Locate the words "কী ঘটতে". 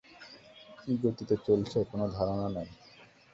0.79-1.35